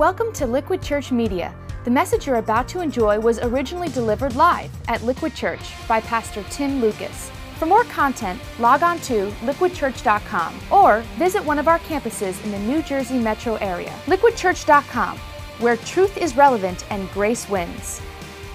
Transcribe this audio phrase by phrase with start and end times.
[0.00, 1.54] Welcome to Liquid Church Media.
[1.84, 6.42] The message you're about to enjoy was originally delivered live at Liquid Church by Pastor
[6.48, 7.30] Tim Lucas.
[7.58, 12.58] For more content, log on to liquidchurch.com or visit one of our campuses in the
[12.60, 13.94] New Jersey metro area.
[14.06, 15.18] Liquidchurch.com,
[15.58, 18.00] where truth is relevant and grace wins.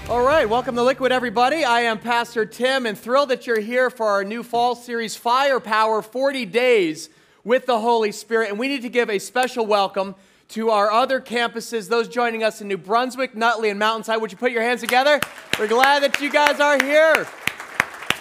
[0.09, 1.63] All right, welcome to Liquid, everybody.
[1.63, 6.01] I am Pastor Tim and thrilled that you're here for our new fall series, Firepower
[6.01, 7.11] 40 Days
[7.43, 8.49] with the Holy Spirit.
[8.49, 10.15] And we need to give a special welcome
[10.49, 14.21] to our other campuses, those joining us in New Brunswick, Nutley, and Mountainside.
[14.21, 15.19] Would you put your hands together?
[15.57, 17.25] We're glad that you guys are here.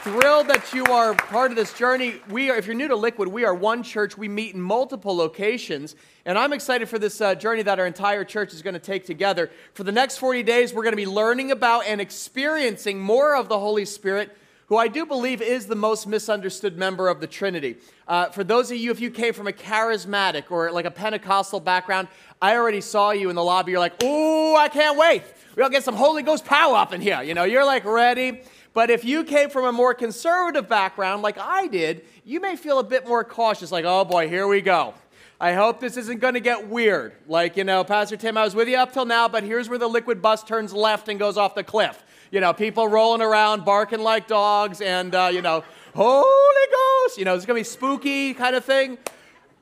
[0.03, 2.17] Thrilled that you are part of this journey.
[2.29, 4.19] We are, if you're new to Liquid, we are one church.
[4.19, 5.97] We meet in multiple locations.
[6.27, 9.07] And I'm excited for this uh, journey that our entire church is going to take
[9.07, 9.51] together.
[9.73, 13.49] For the next 40 days, we're going to be learning about and experiencing more of
[13.49, 14.37] the Holy Spirit
[14.67, 17.77] who I do believe is the most misunderstood member of the Trinity.
[18.07, 21.61] Uh, for those of you, if you came from a charismatic or like a Pentecostal
[21.61, 22.09] background,
[22.41, 23.73] I already saw you in the lobby.
[23.73, 25.23] You're like, ooh, I can't wait.
[25.57, 27.23] We'll get some Holy Ghost power up in here.
[27.23, 28.43] You know, you're like ready.
[28.75, 32.81] But if you came from a more conservative background like I did, you may feel
[32.81, 34.95] a bit more cautious, like, oh boy, here we go.
[35.41, 37.13] I hope this isn't going to get weird.
[37.27, 39.79] Like, you know, Pastor Tim, I was with you up till now, but here's where
[39.79, 42.03] the liquid bus turns left and goes off the cliff
[42.35, 45.63] you know, people rolling around, barking like dogs, and, uh, you know,
[45.95, 46.27] Holy
[46.73, 48.99] Ghost, you know, it's going to be spooky kind of thing.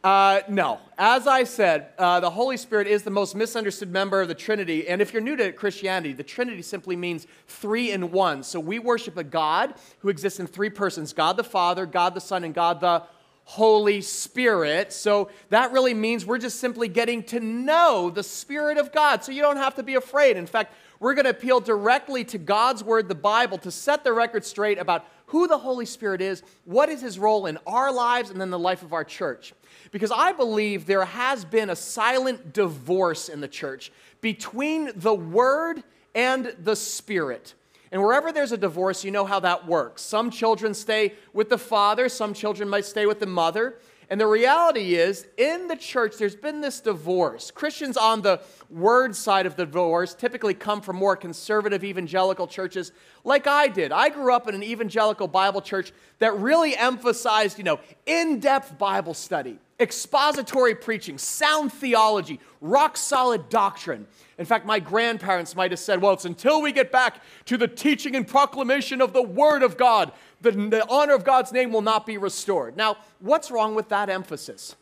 [0.03, 0.81] Uh, no.
[0.97, 4.89] As I said, uh, the Holy Spirit is the most misunderstood member of the Trinity.
[4.89, 8.43] And if you're new to Christianity, the Trinity simply means three in one.
[8.45, 12.21] So we worship a God who exists in three persons God the Father, God the
[12.21, 13.03] Son, and God the
[13.45, 14.91] Holy Spirit.
[14.93, 19.23] So that really means we're just simply getting to know the Spirit of God.
[19.23, 20.39] So you don't have to be afraid.
[20.39, 24.13] In fact, we're going to appeal directly to God's Word, the Bible, to set the
[24.13, 28.29] record straight about who the Holy Spirit is, what is His role in our lives,
[28.29, 29.55] and then the life of our church.
[29.91, 35.83] Because I believe there has been a silent divorce in the church between the Word
[36.15, 37.55] and the Spirit.
[37.91, 40.03] And wherever there's a divorce, you know how that works.
[40.03, 43.79] Some children stay with the father, some children might stay with the mother.
[44.11, 47.51] And the reality is, in the church, there's been this divorce.
[47.51, 52.93] Christians on the word side of the divorce typically come from more conservative evangelical churches,
[53.25, 53.93] like I did.
[53.93, 58.77] I grew up in an evangelical Bible church that really emphasized, you know, in depth
[58.77, 64.07] Bible study, expository preaching, sound theology, rock solid doctrine.
[64.39, 67.69] In fact, my grandparents might have said, well, it's until we get back to the
[67.69, 70.13] teaching and proclamation of the Word of God
[70.43, 72.77] the, the honor of God's name will not be restored.
[72.77, 74.77] Now, what's wrong with that emphasis?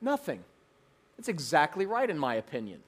[0.00, 0.44] Nothing.
[1.18, 2.80] It's exactly right, in my opinion.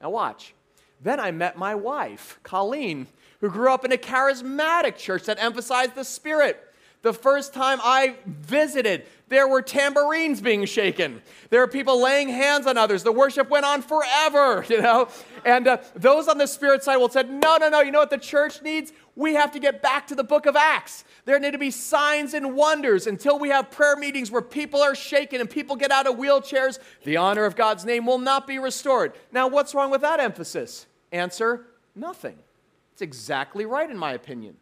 [0.00, 0.54] Now, watch.
[1.02, 3.06] Then I met my wife, Colleen,
[3.40, 6.69] who grew up in a charismatic church that emphasized the Spirit.
[7.02, 11.22] The first time I visited, there were tambourines being shaken.
[11.48, 13.02] There were people laying hands on others.
[13.02, 15.08] The worship went on forever, you know?
[15.46, 18.10] And uh, those on the spirit side will say, no, no, no, you know what
[18.10, 18.92] the church needs?
[19.16, 21.04] We have to get back to the book of Acts.
[21.24, 24.94] There need to be signs and wonders until we have prayer meetings where people are
[24.94, 26.78] shaken and people get out of wheelchairs.
[27.04, 29.14] The honor of God's name will not be restored.
[29.32, 30.86] Now, what's wrong with that emphasis?
[31.12, 32.36] Answer nothing.
[32.92, 34.56] It's exactly right, in my opinion.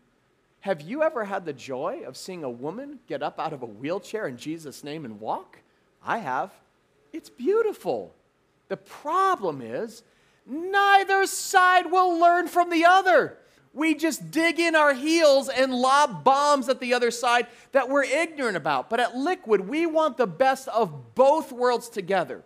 [0.61, 3.67] Have you ever had the joy of seeing a woman get up out of a
[3.67, 5.59] wheelchair in Jesus' name and walk?
[6.05, 6.53] I have.
[7.13, 8.15] It's beautiful.
[8.69, 10.03] The problem is,
[10.47, 13.39] neither side will learn from the other.
[13.73, 18.03] We just dig in our heels and lob bombs at the other side that we're
[18.03, 18.91] ignorant about.
[18.91, 22.43] But at Liquid, we want the best of both worlds together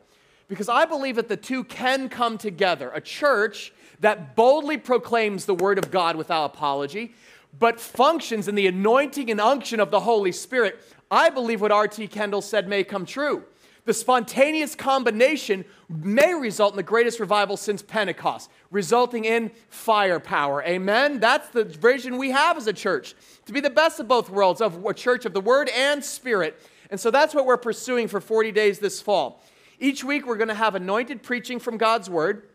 [0.49, 2.91] because I believe that the two can come together.
[2.95, 7.15] A church that boldly proclaims the word of God without apology,
[7.59, 10.81] but functions in the anointing and unction of the Holy Spirit,
[11.11, 12.09] I believe what R.T.
[12.09, 13.45] Kendall said may come true.
[13.85, 20.63] The spontaneous combination may result in the greatest revival since Pentecost, resulting in firepower.
[20.63, 21.19] Amen?
[21.19, 23.15] That's the vision we have as a church
[23.47, 26.61] to be the best of both worlds, of a church of the Word and Spirit.
[26.91, 29.43] And so that's what we're pursuing for 40 days this fall.
[29.81, 32.49] Each week, we're going to have anointed preaching from God's Word,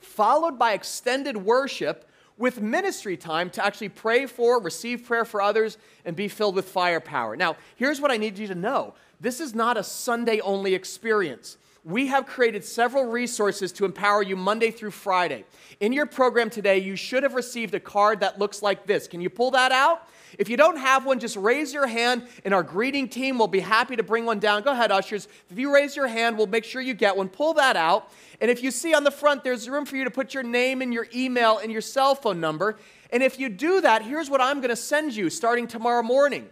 [0.00, 2.07] followed by extended worship
[2.38, 6.68] with ministry time to actually pray for, receive prayer for others, and be filled with
[6.68, 7.36] firepower.
[7.36, 11.58] Now, here's what I need you to know this is not a Sunday only experience.
[11.84, 15.44] We have created several resources to empower you Monday through Friday.
[15.80, 19.08] In your program today, you should have received a card that looks like this.
[19.08, 20.06] Can you pull that out?
[20.38, 23.60] If you don't have one, just raise your hand, and our greeting team will be
[23.60, 24.62] happy to bring one down.
[24.62, 25.28] Go ahead, ushers.
[25.50, 27.28] If you raise your hand, we'll make sure you get one.
[27.28, 28.10] Pull that out.
[28.40, 30.82] And if you see on the front, there's room for you to put your name
[30.82, 32.76] and your email and your cell phone number.
[33.10, 36.48] And if you do that, here's what I'm going to send you starting tomorrow morning.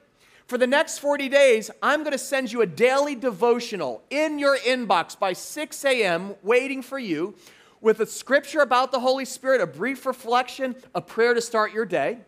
[0.47, 4.57] For the next 40 days, I'm going to send you a daily devotional in your
[4.57, 7.35] inbox by 6 a.m., waiting for you
[7.81, 11.85] with a scripture about the Holy Spirit, a brief reflection, a prayer to start your
[11.85, 12.19] day.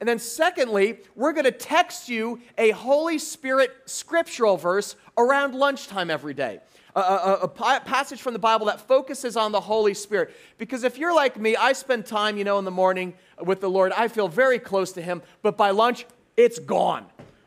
[0.00, 6.10] And then, secondly, we're going to text you a Holy Spirit scriptural verse around lunchtime
[6.10, 6.60] every day.
[6.94, 10.34] A, a, a, passage from the Bible that focuses on the Holy Spirit.
[10.56, 13.14] Because if you're like me, I spend time, you know, in the morning
[13.44, 13.92] with the Lord.
[13.92, 16.06] I feel very close to Him, but by lunch,
[16.38, 17.06] it's gone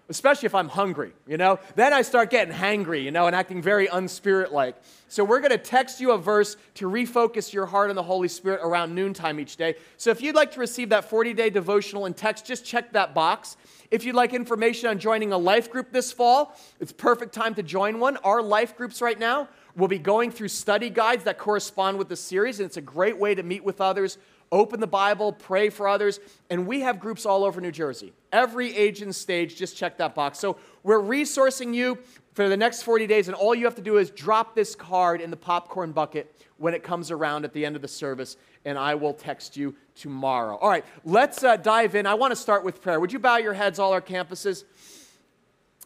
[0.10, 1.60] especially if I'm hungry, you know?
[1.76, 4.76] Then I start getting hangry, you know, and acting very unspirit like.
[5.08, 8.28] So we're going to text you a verse to refocus your heart on the Holy
[8.28, 9.76] Spirit around noontime each day.
[9.98, 13.14] So if you'd like to receive that 40 day devotional in text, just check that
[13.14, 13.56] box.
[13.92, 17.64] If you'd like information on joining a life group this fall, it's perfect time to
[17.64, 18.18] join one.
[18.18, 22.16] Our life groups right now will be going through study guides that correspond with the
[22.16, 24.18] series, and it's a great way to meet with others
[24.51, 26.19] open the Bible, pray for others.
[26.50, 28.13] And we have groups all over New Jersey.
[28.31, 30.40] Every age and stage, just check that box.
[30.40, 31.98] So we're resourcing you
[32.34, 35.19] for the next 40 days, and all you have to do is drop this card
[35.19, 38.78] in the popcorn bucket when it comes around at the end of the service, and
[38.78, 40.56] I will text you tomorrow.
[40.56, 42.06] All right, let's uh, dive in.
[42.06, 43.00] I want to start with prayer.
[43.00, 44.63] Would you bow your heads, all our campuses?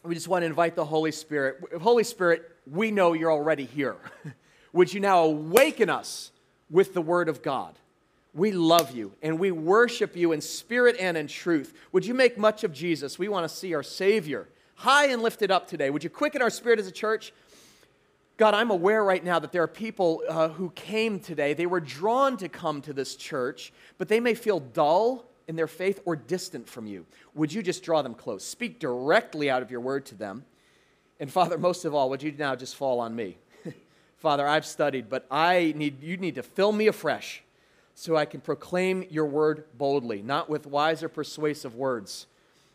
[0.04, 1.60] We just want to invite the Holy Spirit.
[1.80, 3.96] Holy Spirit, we know you're already here.
[4.72, 6.30] Would you now awaken us
[6.70, 7.78] with the Word of God?
[8.34, 11.72] We love you and we worship you in spirit and in truth.
[11.92, 13.18] Would you make much of Jesus?
[13.18, 15.90] We want to see our Savior high and lifted up today.
[15.90, 17.32] Would you quicken our spirit as a church?
[18.36, 21.54] God, I'm aware right now that there are people uh, who came today.
[21.54, 25.68] They were drawn to come to this church, but they may feel dull in their
[25.68, 27.06] faith or distant from you.
[27.34, 28.44] Would you just draw them close?
[28.44, 30.44] Speak directly out of your word to them.
[31.20, 33.38] And Father, most of all, would you now just fall on me?
[34.18, 37.44] Father, I've studied, but I need you need to fill me afresh
[37.94, 42.26] so I can proclaim your word boldly, not with wise or persuasive words,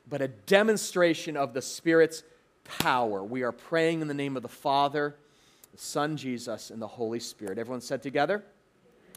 [0.07, 2.23] but a demonstration of the Spirit's
[2.63, 3.23] power.
[3.23, 5.15] We are praying in the name of the Father,
[5.71, 7.57] the Son Jesus, and the Holy Spirit.
[7.57, 8.43] Everyone said together?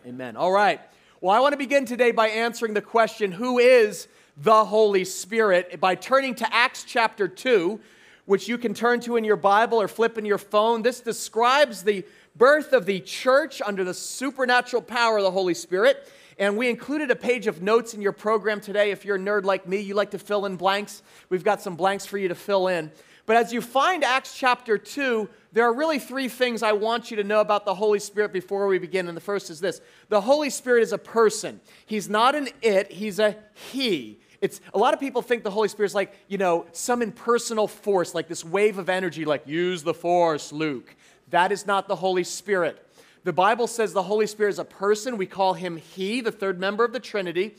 [0.06, 0.36] Amen.
[0.36, 0.80] All right.
[1.20, 5.78] Well, I want to begin today by answering the question who is the Holy Spirit
[5.80, 7.78] by turning to Acts chapter 2,
[8.24, 10.82] which you can turn to in your Bible or flip in your phone.
[10.82, 12.04] This describes the
[12.36, 16.08] birth of the church under the supernatural power of the Holy Spirit.
[16.38, 18.90] And we included a page of notes in your program today.
[18.90, 21.02] If you're a nerd like me, you like to fill in blanks.
[21.28, 22.90] We've got some blanks for you to fill in.
[23.26, 27.16] But as you find Acts chapter 2, there are really three things I want you
[27.18, 29.06] to know about the Holy Spirit before we begin.
[29.06, 32.90] And the first is this the Holy Spirit is a person, He's not an it,
[32.90, 34.18] He's a He.
[34.40, 37.68] It's a lot of people think the Holy Spirit is like, you know, some impersonal
[37.68, 40.96] force, like this wave of energy, like use the force, Luke.
[41.32, 42.78] That is not the Holy Spirit.
[43.24, 45.16] The Bible says the Holy Spirit is a person.
[45.16, 47.56] We call him He, the third member of the Trinity.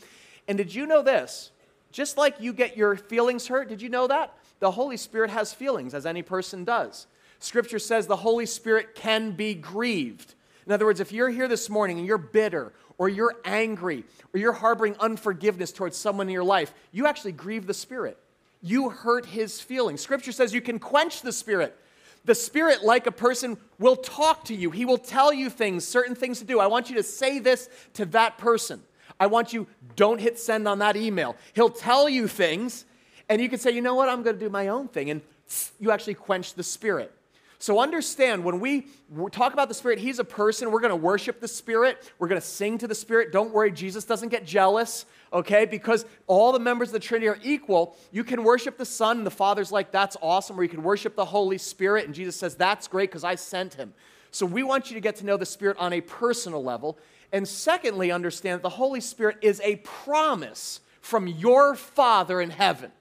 [0.47, 1.51] And did you know this?
[1.91, 4.37] Just like you get your feelings hurt, did you know that?
[4.59, 7.07] The Holy Spirit has feelings, as any person does.
[7.39, 10.35] Scripture says the Holy Spirit can be grieved.
[10.65, 14.39] In other words, if you're here this morning and you're bitter or you're angry or
[14.39, 18.17] you're harboring unforgiveness towards someone in your life, you actually grieve the Spirit.
[18.61, 20.01] You hurt his feelings.
[20.01, 21.77] Scripture says you can quench the Spirit.
[22.25, 24.71] The Spirit, like a person, will talk to you.
[24.71, 26.59] He will tell you things, certain things to do.
[26.59, 28.81] I want you to say this to that person.
[29.19, 31.35] I want you, don't hit send on that email.
[31.53, 32.85] He'll tell you things,
[33.29, 35.09] and you can say, you know what, I'm going to do my own thing.
[35.09, 35.21] And
[35.79, 37.13] you actually quench the Spirit.
[37.59, 38.87] So understand when we
[39.31, 40.69] talk about the Spirit, He's a person.
[40.69, 42.11] We're going to worship the Spirit.
[42.19, 43.31] We're going to sing to the Spirit.
[43.31, 45.65] Don't worry, Jesus doesn't get jealous, okay?
[45.65, 47.97] Because all the members of the Trinity are equal.
[48.11, 50.59] You can worship the Son, and the Father's like, that's awesome.
[50.59, 53.73] Or you can worship the Holy Spirit, and Jesus says, that's great because I sent
[53.73, 53.93] Him.
[54.31, 56.97] So we want you to get to know the Spirit on a personal level.
[57.31, 62.91] And secondly, understand that the Holy Spirit is a promise from your Father in heaven.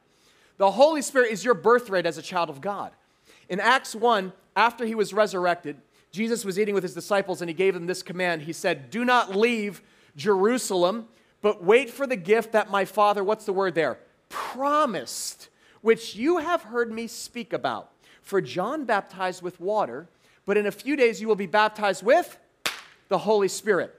[0.56, 2.92] The Holy Spirit is your birthright as a child of God.
[3.48, 5.76] In Acts 1, after he was resurrected,
[6.10, 8.42] Jesus was eating with his disciples and he gave them this command.
[8.42, 9.82] He said, Do not leave
[10.14, 11.08] Jerusalem,
[11.42, 13.99] but wait for the gift that my Father, what's the word there?
[14.28, 15.49] Promised,
[15.82, 17.90] which you have heard me speak about.
[18.22, 20.08] For John baptized with water,
[20.46, 22.38] but in a few days you will be baptized with
[23.08, 23.94] the Holy Spirit.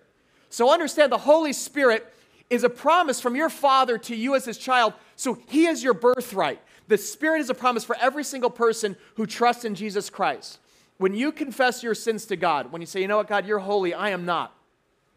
[0.49, 2.11] So understand the Holy Spirit
[2.49, 4.93] is a promise from your Father to you as his child.
[5.15, 6.61] So he is your birthright.
[6.87, 10.59] The Spirit is a promise for every single person who trusts in Jesus Christ.
[10.97, 13.59] When you confess your sins to God, when you say, you know what, God, you're
[13.59, 14.55] holy, I am not.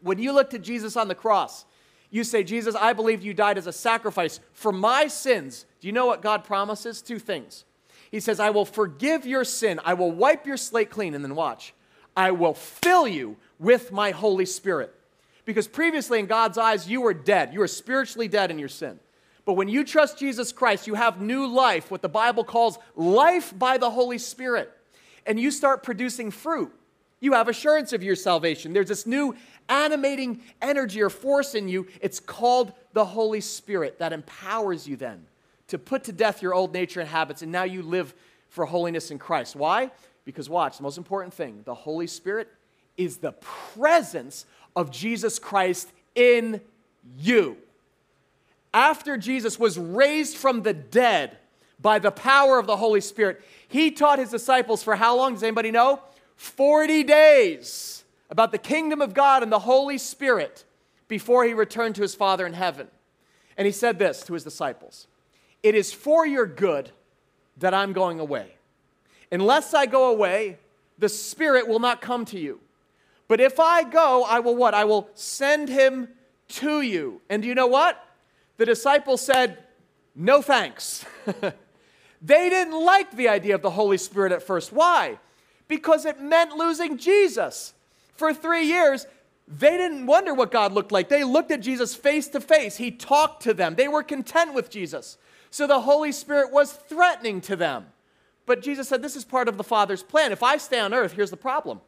[0.01, 1.65] When you look to Jesus on the cross,
[2.09, 5.65] you say, Jesus, I believe you died as a sacrifice for my sins.
[5.81, 7.01] Do you know what God promises?
[7.01, 7.65] Two things.
[8.11, 11.35] He says, I will forgive your sin, I will wipe your slate clean, and then
[11.35, 11.73] watch,
[12.15, 14.93] I will fill you with my Holy Spirit.
[15.45, 17.53] Because previously, in God's eyes, you were dead.
[17.53, 18.99] You were spiritually dead in your sin.
[19.45, 23.57] But when you trust Jesus Christ, you have new life, what the Bible calls life
[23.57, 24.69] by the Holy Spirit.
[25.25, 26.73] And you start producing fruit.
[27.19, 28.73] You have assurance of your salvation.
[28.73, 29.35] There's this new
[29.69, 31.87] animating energy or force in you.
[32.01, 35.25] It's called the Holy Spirit that empowers you then
[35.67, 38.13] to put to death your old nature and habits, and now you live
[38.49, 39.55] for holiness in Christ.
[39.55, 39.91] Why?
[40.25, 42.49] Because, watch, the most important thing the Holy Spirit
[42.95, 44.45] is the presence
[44.75, 46.61] of Jesus Christ in
[47.17, 47.57] you.
[48.73, 51.37] After Jesus was raised from the dead
[51.79, 55.33] by the power of the Holy Spirit, he taught his disciples for how long?
[55.33, 56.01] Does anybody know?
[56.37, 60.63] 40 days about the kingdom of God and the Holy Spirit
[61.07, 62.87] before he returned to his Father in heaven.
[63.57, 65.07] And he said this to his disciples
[65.63, 66.91] It is for your good
[67.57, 68.55] that I'm going away.
[69.31, 70.57] Unless I go away,
[70.97, 72.59] the Spirit will not come to you.
[73.27, 74.73] But if I go, I will what?
[74.73, 76.07] I will send him
[76.49, 77.21] to you.
[77.29, 78.01] And do you know what?
[78.57, 79.57] The disciples said,
[80.15, 81.03] No thanks.
[82.21, 84.71] they didn't like the idea of the Holy Spirit at first.
[84.71, 85.19] Why?
[85.67, 87.73] Because it meant losing Jesus.
[88.15, 89.05] For three years,
[89.47, 91.09] they didn't wonder what God looked like.
[91.09, 92.77] They looked at Jesus face to face.
[92.77, 93.75] He talked to them.
[93.75, 95.17] They were content with Jesus.
[95.49, 97.87] So the Holy Spirit was threatening to them.
[98.45, 100.31] But Jesus said, This is part of the Father's plan.
[100.31, 101.81] If I stay on earth, here's the problem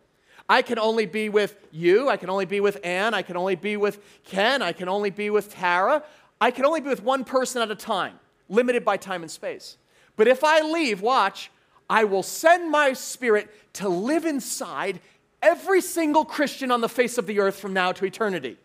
[0.47, 2.09] I can only be with you.
[2.09, 3.13] I can only be with Anne.
[3.13, 4.61] I can only be with Ken.
[4.61, 6.03] I can only be with Tara.
[6.41, 9.77] I can only be with one person at a time, limited by time and space.
[10.15, 11.51] But if I leave, watch,
[11.89, 14.99] I will send my spirit to live inside
[15.41, 18.57] every single Christian on the face of the earth from now to eternity.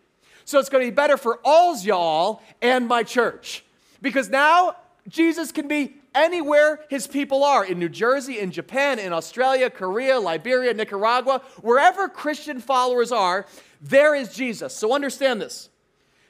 [0.45, 3.65] So it's going to be better for all y'all and my church.
[4.01, 4.75] Because now
[5.07, 10.19] Jesus can be anywhere his people are in New Jersey, in Japan, in Australia, Korea,
[10.19, 13.45] Liberia, Nicaragua, wherever Christian followers are,
[13.81, 14.73] there is Jesus.
[14.75, 15.69] So understand this.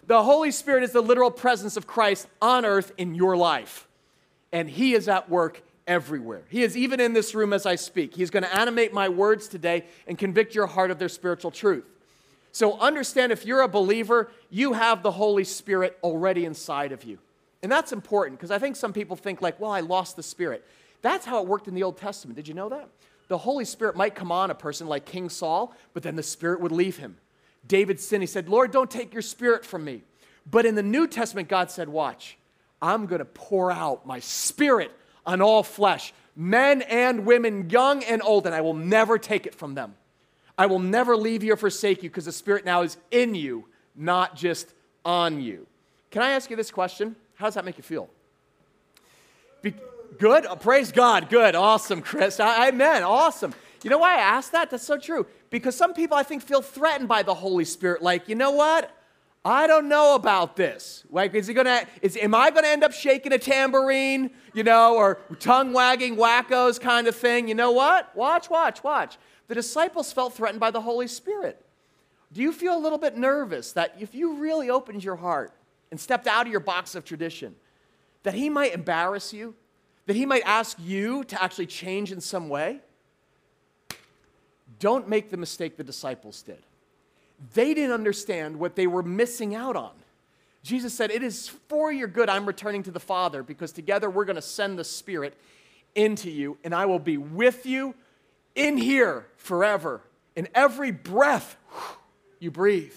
[0.07, 3.87] The Holy Spirit is the literal presence of Christ on earth in your life.
[4.51, 6.43] And he is at work everywhere.
[6.49, 8.15] He is even in this room as I speak.
[8.15, 11.85] He's going to animate my words today and convict your heart of their spiritual truth.
[12.51, 17.19] So understand if you're a believer, you have the Holy Spirit already inside of you.
[17.61, 20.65] And that's important because I think some people think, like, well, I lost the Spirit.
[21.01, 22.35] That's how it worked in the Old Testament.
[22.35, 22.89] Did you know that?
[23.27, 26.61] The Holy Spirit might come on a person like King Saul, but then the Spirit
[26.61, 27.17] would leave him.
[27.67, 28.23] David sinned.
[28.23, 30.03] He said, Lord, don't take your Spirit from me.
[30.49, 32.37] But in the New Testament, God said, Watch,
[32.81, 34.91] I'm going to pour out my Spirit
[35.25, 39.55] on all flesh, men and women, young and old, and I will never take it
[39.55, 39.95] from them.
[40.57, 43.65] I will never leave you or forsake you because the Spirit now is in you,
[43.95, 45.67] not just on you.
[46.11, 47.15] Can I ask you this question?
[47.35, 48.09] How does that make you feel?
[49.61, 49.73] Be,
[50.17, 50.45] good?
[50.45, 51.29] Oh, praise God.
[51.29, 51.55] Good.
[51.55, 52.39] Awesome, Chris.
[52.39, 53.03] I, amen.
[53.03, 53.53] Awesome.
[53.83, 54.71] You know why I asked that?
[54.71, 55.27] That's so true.
[55.49, 58.01] Because some people, I think, feel threatened by the Holy Spirit.
[58.01, 58.94] Like, you know what?
[59.45, 61.03] I don't know about this.
[61.11, 61.85] Like, is he gonna?
[62.01, 64.31] Is am I gonna end up shaking a tambourine?
[64.55, 67.47] You know, or tongue wagging wackos kind of thing?
[67.47, 68.13] You know what?
[68.15, 69.19] Watch, watch, watch.
[69.47, 71.63] The disciples felt threatened by the Holy Spirit.
[72.33, 75.53] Do you feel a little bit nervous that if you really opened your heart
[75.91, 77.55] and stepped out of your box of tradition,
[78.23, 79.53] that he might embarrass you,
[80.07, 82.81] that he might ask you to actually change in some way,
[84.79, 86.63] don't make the mistake the disciples did.
[87.53, 89.91] They didn't understand what they were missing out on.
[90.63, 94.25] Jesus said, It is for your good I'm returning to the Father because together we're
[94.25, 95.35] going to send the Spirit
[95.93, 97.93] into you, and I will be with you
[98.55, 100.01] in here forever.
[100.35, 101.55] In every breath
[102.39, 102.95] you breathe.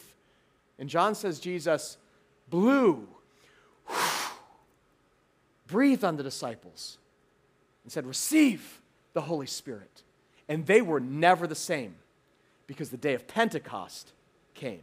[0.78, 1.98] And John says, Jesus
[2.48, 3.06] blew,
[5.66, 6.98] breathed on the disciples,
[7.84, 8.80] and said, Receive
[9.12, 10.02] the Holy Spirit.
[10.48, 11.96] And they were never the same
[12.66, 14.12] because the day of Pentecost
[14.58, 14.82] came.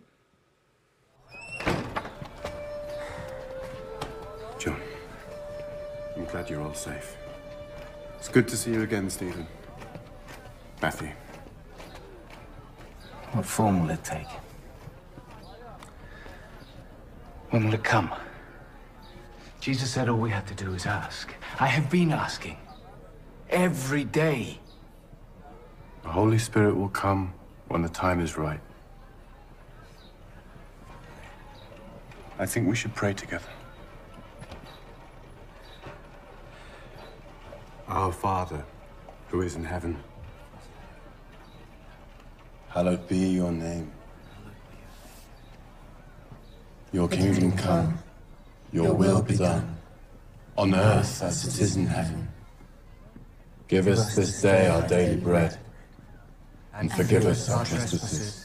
[4.58, 4.80] John,
[6.16, 7.18] I'm glad you're all safe.
[8.18, 9.46] It's good to see you again, Stephen.
[10.82, 11.10] Matthew.
[13.34, 14.30] What form will it take?
[17.50, 18.10] When will it come?
[19.60, 21.34] Jesus said all we had to do is ask.
[21.60, 22.58] I have been asking.
[23.50, 24.58] Every day.
[26.04, 27.34] The Holy Spirit will come
[27.68, 28.62] when the time is right.
[32.38, 33.48] I think we should pray together.
[37.88, 38.66] Our Father,
[39.30, 39.98] who is in heaven,
[42.70, 43.92] hallowed be your name.
[46.92, 48.00] Your kingdom come,
[48.72, 49.78] your will be done,
[50.58, 52.28] on earth as it is in heaven.
[53.68, 55.58] Give us this day our daily bread,
[56.74, 58.45] and forgive us our trespasses,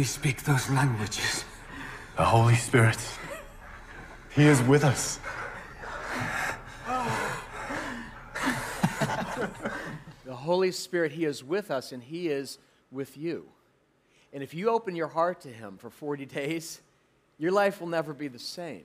[0.00, 1.44] We speak those languages?
[2.16, 2.96] The Holy Spirit.
[4.34, 5.20] He is with us.
[10.24, 12.56] The Holy Spirit, He is with us and He is
[12.90, 13.44] with you.
[14.32, 16.80] And if you open your heart to Him for 40 days,
[17.36, 18.84] your life will never be the same.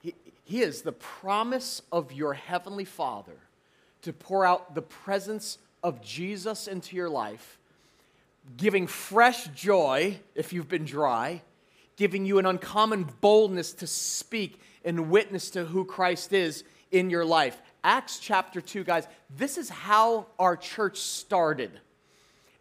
[0.00, 3.40] He, he is the promise of your Heavenly Father
[4.02, 7.58] to pour out the presence of Jesus into your life,
[8.56, 11.42] giving fresh joy if you've been dry,
[11.96, 17.24] giving you an uncommon boldness to speak and witness to who Christ is in your
[17.24, 17.60] life.
[17.84, 21.70] Acts chapter 2, guys, this is how our church started.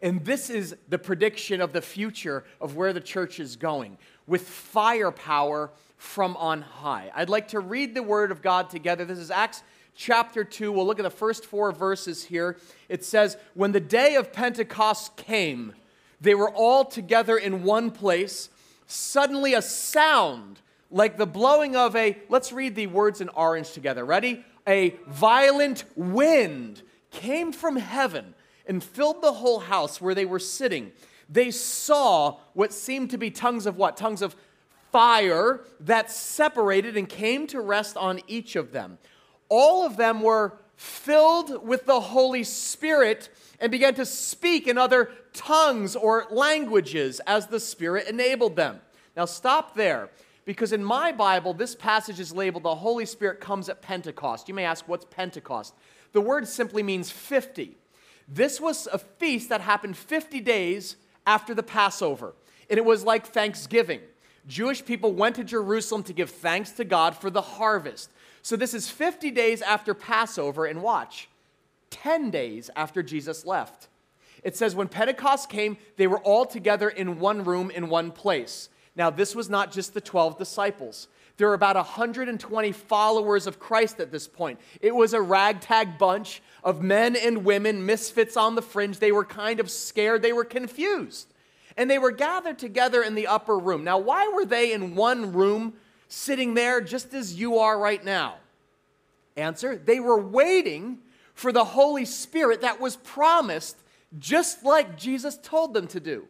[0.02, 3.98] And this is the prediction of the future of where the church is going
[4.28, 7.12] with firepower from on high.
[7.14, 9.04] I'd like to read the word of God together.
[9.04, 9.62] This is Acts
[9.96, 10.72] chapter 2.
[10.72, 12.58] We'll look at the first four verses here.
[12.88, 15.74] It says, When the day of Pentecost came,
[16.22, 18.50] they were all together in one place.
[18.88, 20.60] Suddenly, a sound
[20.92, 24.04] like the blowing of a, let's read the words in orange together.
[24.06, 24.44] Ready?
[24.68, 28.34] A violent wind came from heaven
[28.68, 30.92] and filled the whole house where they were sitting.
[31.30, 33.98] They saw what seemed to be tongues of what?
[33.98, 34.36] Tongues of
[34.92, 38.98] fire that separated and came to rest on each of them.
[39.48, 45.12] All of them were filled with the Holy Spirit and began to speak in other
[45.34, 48.80] tongues or languages as the Spirit enabled them.
[49.16, 50.10] Now, stop there.
[50.46, 54.48] Because in my Bible, this passage is labeled the Holy Spirit comes at Pentecost.
[54.48, 55.76] You may ask, what's Pentecost?
[56.12, 57.78] The word simply means 50.
[58.28, 60.96] This was a feast that happened 50 days
[61.28, 62.34] after the Passover,
[62.70, 64.02] and it was like Thanksgiving.
[64.48, 68.12] Jewish people went to Jerusalem to give thanks to God for the harvest.
[68.42, 71.30] So this is 50 days after Passover, and watch,
[71.90, 73.88] 10 days after Jesus left.
[74.44, 78.70] It says, when Pentecost came, they were all together in one room in one place.
[78.96, 81.08] Now, this was not just the 12 disciples.
[81.38, 84.60] There were about 120 followers of Christ at this point.
[84.82, 89.00] It was a ragtag bunch of men and women, misfits on the fringe.
[89.00, 91.34] They were kind of scared, they were confused.
[91.78, 93.86] And they were gathered together in the upper room.
[93.86, 95.76] Now, why were they in one room
[96.10, 98.36] sitting there just as you are right now?
[99.38, 100.98] Answer they were waiting
[101.40, 103.78] for the Holy Spirit that was promised,
[104.20, 106.26] just like Jesus told them to do.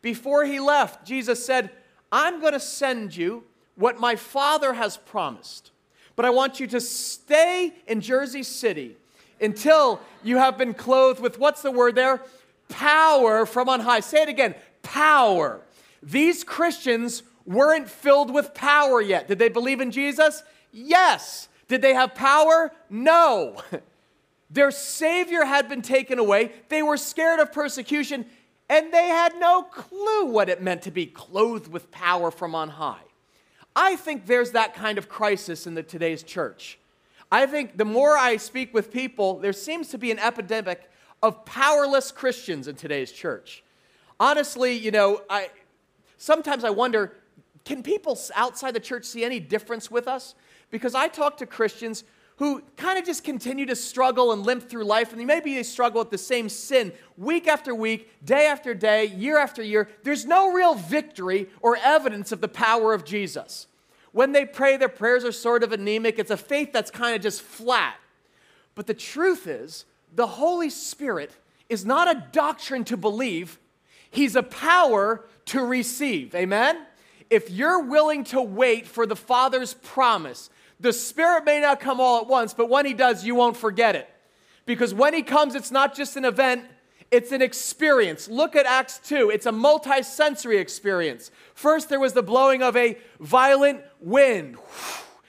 [0.00, 1.70] Before he left, Jesus said,
[2.12, 3.42] I'm going to send you
[3.74, 5.72] what my Father has promised,
[6.14, 8.96] but I want you to stay in Jersey City
[9.40, 12.22] until you have been clothed with what's the word there?
[12.68, 13.98] Power from on high.
[13.98, 15.62] Say it again power.
[16.00, 19.26] These Christians weren't filled with power yet.
[19.26, 20.44] Did they believe in Jesus?
[20.70, 21.48] Yes.
[21.66, 22.70] Did they have power?
[22.88, 23.56] No.
[24.54, 26.52] Their Savior had been taken away.
[26.68, 28.24] They were scared of persecution,
[28.68, 32.70] and they had no clue what it meant to be clothed with power from on
[32.70, 33.02] high.
[33.74, 36.78] I think there's that kind of crisis in the, today's church.
[37.32, 40.88] I think the more I speak with people, there seems to be an epidemic
[41.20, 43.64] of powerless Christians in today's church.
[44.20, 45.48] Honestly, you know, I
[46.16, 47.16] sometimes I wonder
[47.64, 50.36] can people outside the church see any difference with us?
[50.70, 52.04] Because I talk to Christians
[52.36, 56.00] who kind of just continue to struggle and limp through life, and maybe they struggle
[56.00, 59.88] with the same sin week after week, day after day, year after year.
[60.02, 63.68] There's no real victory or evidence of the power of Jesus.
[64.10, 66.18] When they pray, their prayers are sort of anemic.
[66.18, 67.96] It's a faith that's kind of just flat.
[68.74, 71.32] But the truth is, the Holy Spirit
[71.68, 73.58] is not a doctrine to believe,
[74.10, 76.34] He's a power to receive.
[76.34, 76.86] Amen?
[77.30, 82.20] If you're willing to wait for the Father's promise, the Spirit may not come all
[82.20, 84.08] at once, but when He does, you won't forget it.
[84.66, 86.64] Because when He comes, it's not just an event,
[87.14, 88.28] It's an experience.
[88.28, 89.30] Look at Acts 2.
[89.30, 91.30] It's a multi-sensory experience.
[91.54, 94.56] First, there was the blowing of a violent wind.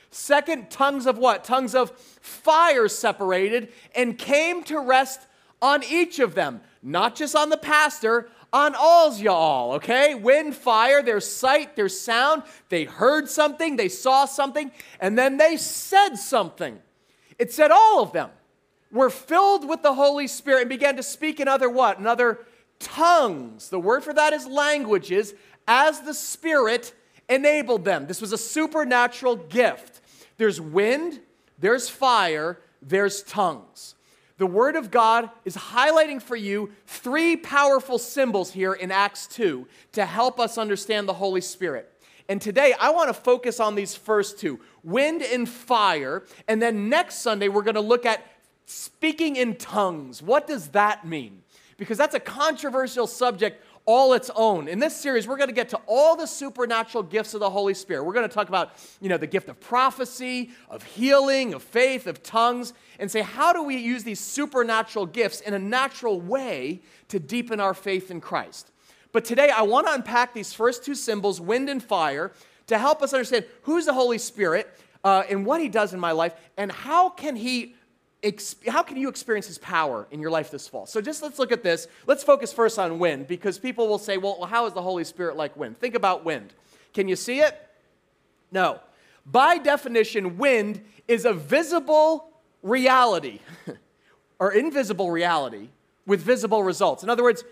[0.10, 1.44] Second, tongues of what?
[1.44, 5.28] Tongues of fire separated and came to rest
[5.62, 10.16] on each of them, not just on the pastor, on all's y'all, okay?
[10.16, 12.44] Wind, fire, there's sight, there's sound.
[12.70, 16.80] They heard something, they saw something, and then they said something.
[17.38, 18.30] It said all of them
[18.94, 22.00] were filled with the Holy Spirit and began to speak in other what?
[22.00, 22.46] In other
[22.80, 23.68] tongues.
[23.68, 25.34] The word for that is languages,
[25.68, 26.94] as the Spirit
[27.28, 28.08] enabled them.
[28.08, 30.00] This was a supernatural gift.
[30.38, 31.20] There's wind,
[31.60, 33.95] there's fire, there's tongues.
[34.38, 39.66] The Word of God is highlighting for you three powerful symbols here in Acts 2
[39.94, 41.90] to help us understand the Holy Spirit.
[42.28, 46.24] And today I want to focus on these first two wind and fire.
[46.48, 48.26] And then next Sunday we're going to look at
[48.66, 50.22] speaking in tongues.
[50.22, 51.44] What does that mean?
[51.78, 54.68] Because that's a controversial subject all its own.
[54.68, 57.76] In this series, we're going to get to all the supernatural gifts of the Holy
[57.76, 58.04] Spirit.
[58.04, 62.08] We're going to talk about, you know, the gift of prophecy, of healing, of faith,
[62.08, 66.82] of tongues, and say, how do we use these supernatural gifts in a natural way
[67.10, 68.72] to deepen our faith in Christ?
[69.12, 72.34] But today, I want to unpack these first two symbols, wind and fire,
[72.68, 74.68] to help us understand who's the Holy Spirit
[75.04, 77.76] uh, and what he does in my life, and how can he
[78.68, 80.86] how can you experience his power in your life this fall?
[80.86, 81.88] So just let's look at this.
[82.08, 85.36] Let's focus first on wind because people will say, well, how is the Holy Spirit
[85.36, 85.78] like wind?
[85.78, 86.54] Think about wind.
[86.94, 87.60] Can you see it?
[88.52, 88.80] No.
[89.26, 92.30] By definition, wind is a visible
[92.64, 93.40] reality
[94.40, 95.70] or invisible reality
[96.06, 97.04] with visible results.
[97.04, 97.44] In other words,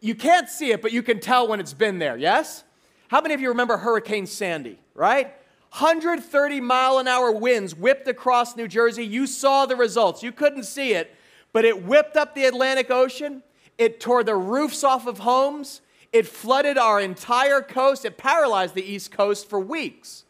[0.00, 2.64] you can't see it, but you can tell when it's been there, yes?
[3.08, 5.34] How many of you remember Hurricane Sandy, right?
[5.70, 9.04] 130 mile an hour winds whipped across New Jersey.
[9.04, 10.22] You saw the results.
[10.22, 11.14] You couldn't see it,
[11.52, 13.42] but it whipped up the Atlantic Ocean.
[13.78, 15.82] It tore the roofs off of homes.
[16.12, 18.04] It flooded our entire coast.
[18.04, 20.24] It paralyzed the East Coast for weeks.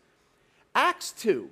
[0.74, 1.50] Acts 2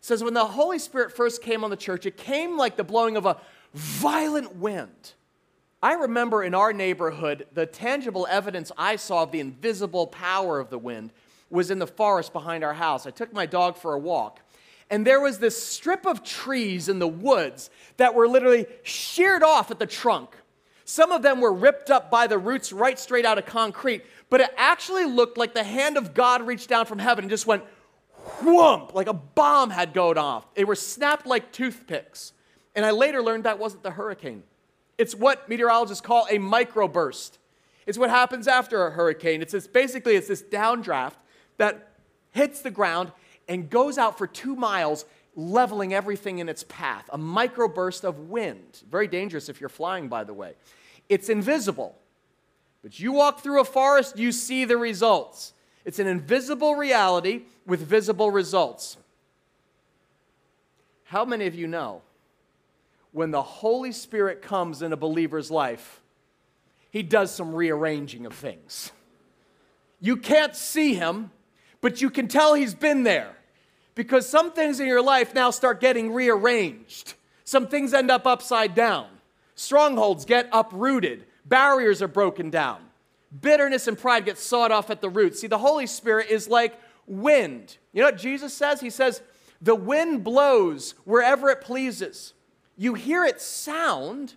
[0.00, 3.16] says when the Holy Spirit first came on the church, it came like the blowing
[3.16, 3.36] of a
[3.74, 5.12] violent wind.
[5.82, 10.70] I remember in our neighborhood the tangible evidence I saw of the invisible power of
[10.70, 11.12] the wind
[11.50, 13.06] was in the forest behind our house.
[13.06, 14.40] I took my dog for a walk.
[14.90, 19.70] And there was this strip of trees in the woods that were literally sheared off
[19.70, 20.34] at the trunk.
[20.84, 24.40] Some of them were ripped up by the roots right straight out of concrete, but
[24.40, 27.62] it actually looked like the hand of God reached down from heaven and just went
[28.40, 30.54] whoomp, like a bomb had gone off.
[30.54, 32.32] They were snapped like toothpicks.
[32.74, 34.42] And I later learned that wasn't the hurricane.
[34.96, 37.38] It's what meteorologists call a microburst.
[37.86, 39.42] It's what happens after a hurricane.
[39.42, 41.14] It's this, basically it's this downdraft
[41.58, 41.90] that
[42.32, 43.12] hits the ground
[43.48, 45.04] and goes out for two miles,
[45.36, 47.08] leveling everything in its path.
[47.12, 48.82] A microburst of wind.
[48.90, 50.54] Very dangerous if you're flying, by the way.
[51.08, 51.96] It's invisible.
[52.82, 55.52] But you walk through a forest, you see the results.
[55.84, 58.96] It's an invisible reality with visible results.
[61.04, 62.02] How many of you know
[63.12, 66.02] when the Holy Spirit comes in a believer's life,
[66.90, 68.92] he does some rearranging of things?
[70.00, 71.30] You can't see him,
[71.80, 73.36] but you can tell he's been there
[73.94, 77.14] because some things in your life now start getting rearranged.
[77.44, 79.06] Some things end up upside down.
[79.54, 81.24] Strongholds get uprooted.
[81.44, 82.78] Barriers are broken down.
[83.40, 85.36] Bitterness and pride get sawed off at the root.
[85.36, 87.76] See, the Holy Spirit is like wind.
[87.92, 88.80] You know what Jesus says?
[88.80, 89.20] He says,
[89.60, 92.34] The wind blows wherever it pleases.
[92.76, 94.34] You hear it sound,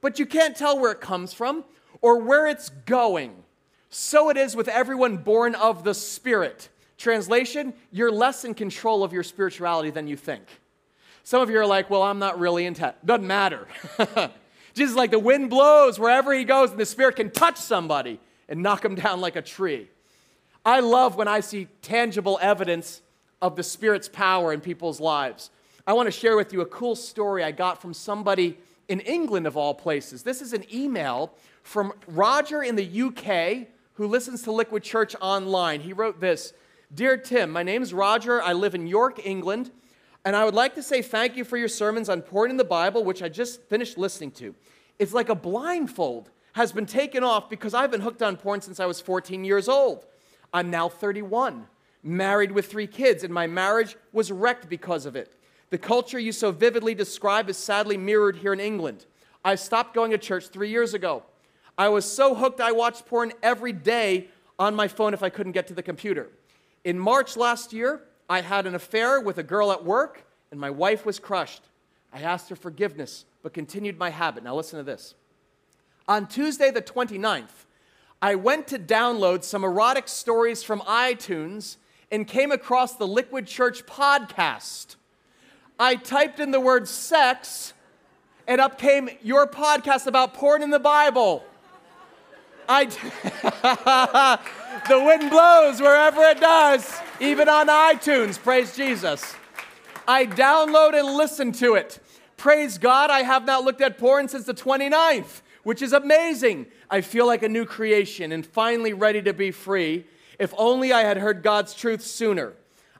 [0.00, 1.64] but you can't tell where it comes from
[2.00, 3.34] or where it's going.
[3.90, 6.68] So it is with everyone born of the Spirit.
[6.96, 10.42] Translation, you're less in control of your spirituality than you think.
[11.24, 13.66] Some of you are like, well, I'm not really into Doesn't matter.
[14.74, 18.62] Jesus like the wind blows wherever he goes, and the Spirit can touch somebody and
[18.62, 19.88] knock them down like a tree.
[20.64, 23.00] I love when I see tangible evidence
[23.40, 25.50] of the Spirit's power in people's lives.
[25.86, 28.56] I want to share with you a cool story I got from somebody
[28.88, 30.22] in England, of all places.
[30.22, 35.80] This is an email from Roger in the UK who listens to Liquid Church online.
[35.80, 36.52] He wrote this
[36.94, 38.40] Dear Tim, my name is Roger.
[38.40, 39.72] I live in York, England,
[40.24, 42.62] and I would like to say thank you for your sermons on porn in the
[42.62, 44.54] Bible, which I just finished listening to.
[45.00, 48.78] It's like a blindfold has been taken off because I've been hooked on porn since
[48.78, 50.06] I was 14 years old.
[50.52, 51.66] I'm now 31,
[52.04, 55.34] married with three kids, and my marriage was wrecked because of it.
[55.70, 59.06] The culture you so vividly describe is sadly mirrored here in England.
[59.44, 61.24] I stopped going to church three years ago.
[61.76, 64.28] I was so hooked I watched porn every day
[64.60, 66.30] on my phone if I couldn't get to the computer.
[66.84, 70.70] In March last year, I had an affair with a girl at work, and my
[70.70, 71.62] wife was crushed.
[72.12, 74.44] I asked her forgiveness, but continued my habit.
[74.44, 75.14] Now, listen to this.
[76.06, 77.64] On Tuesday, the 29th,
[78.20, 81.76] I went to download some erotic stories from iTunes
[82.10, 84.96] and came across the Liquid Church podcast.
[85.78, 87.72] I typed in the word sex,
[88.46, 91.44] and up came your podcast about porn in the Bible.
[92.68, 92.84] I,
[94.88, 98.42] the wind blows wherever it does, even on iTunes.
[98.42, 99.34] Praise Jesus.
[100.06, 102.00] I download and listen to it.
[102.36, 106.66] Praise God, I have not looked at porn since the 29th, which is amazing.
[106.90, 110.04] I feel like a new creation and finally ready to be free.
[110.38, 112.54] If only I had heard God's truth sooner.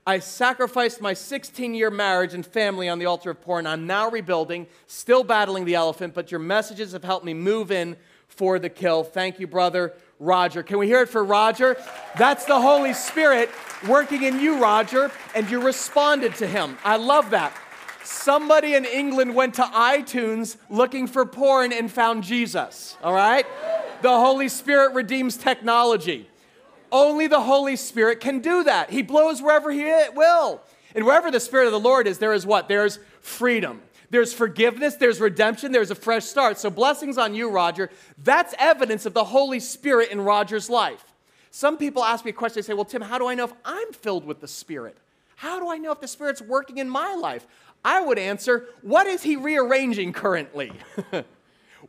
[0.06, 3.66] I sacrificed my 16 year marriage and family on the altar of porn.
[3.66, 7.96] I'm now rebuilding, still battling the elephant, but your messages have helped me move in
[8.36, 9.04] for the kill.
[9.04, 10.62] Thank you, brother Roger.
[10.62, 11.76] Can we hear it for Roger?
[12.16, 13.50] That's the Holy Spirit
[13.88, 16.78] working in you, Roger, and you responded to him.
[16.84, 17.56] I love that.
[18.02, 23.46] Somebody in England went to iTunes looking for porn and found Jesus, all right?
[24.02, 26.28] The Holy Spirit redeems technology.
[26.92, 28.90] Only the Holy Spirit can do that.
[28.90, 30.60] He blows wherever He will.
[30.94, 32.68] And wherever the Spirit of the Lord is, there is what?
[32.68, 33.80] There's freedom.
[34.14, 36.56] There's forgiveness, there's redemption, there's a fresh start.
[36.56, 37.90] So, blessings on you, Roger.
[38.22, 41.04] That's evidence of the Holy Spirit in Roger's life.
[41.50, 43.52] Some people ask me a question, they say, Well, Tim, how do I know if
[43.64, 44.96] I'm filled with the Spirit?
[45.34, 47.44] How do I know if the Spirit's working in my life?
[47.84, 50.70] I would answer, What is He rearranging currently?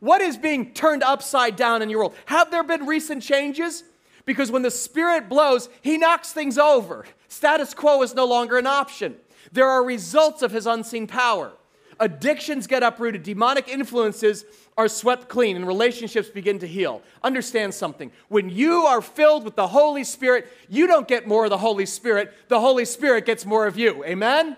[0.00, 2.16] what is being turned upside down in your world?
[2.24, 3.84] Have there been recent changes?
[4.24, 7.06] Because when the Spirit blows, He knocks things over.
[7.28, 9.14] Status quo is no longer an option.
[9.52, 11.52] There are results of His unseen power.
[11.98, 14.44] Addictions get uprooted, demonic influences
[14.76, 17.00] are swept clean, and relationships begin to heal.
[17.22, 18.12] Understand something.
[18.28, 21.86] When you are filled with the Holy Spirit, you don't get more of the Holy
[21.86, 24.04] Spirit, the Holy Spirit gets more of you.
[24.04, 24.56] Amen?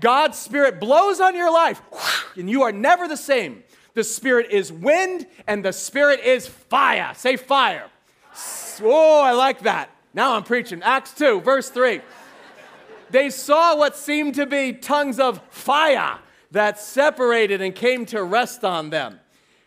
[0.00, 1.82] God's Spirit blows on your life,
[2.36, 3.62] and you are never the same.
[3.92, 7.12] The Spirit is wind, and the Spirit is fire.
[7.14, 7.90] Say fire.
[8.82, 9.90] Oh, I like that.
[10.14, 10.82] Now I'm preaching.
[10.82, 12.00] Acts 2, verse 3.
[13.10, 16.18] They saw what seemed to be tongues of fire
[16.52, 19.18] that separated and came to rest on them.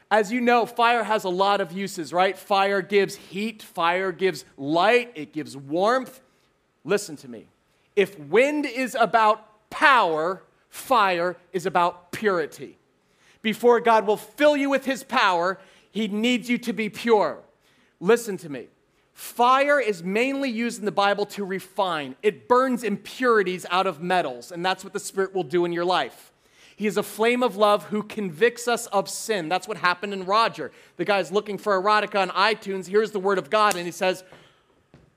[0.10, 2.38] As you know, fire has a lot of uses, right?
[2.38, 6.22] Fire gives heat, fire gives light, it gives warmth.
[6.84, 7.48] Listen to me.
[7.96, 12.78] If wind is about power, fire is about purity.
[13.42, 15.60] Before God will fill you with his power,
[15.92, 17.40] he needs you to be pure.
[18.00, 18.68] Listen to me.
[19.14, 22.16] Fire is mainly used in the Bible to refine.
[22.22, 25.86] It burns impurities out of metals, and that's what the Spirit will do in your
[25.86, 26.32] life.
[26.76, 29.48] He is a flame of love who convicts us of sin.
[29.48, 30.72] That's what happened in Roger.
[30.98, 32.88] The guy's looking for erotica on iTunes.
[32.88, 34.24] Here's the word of God, and he says,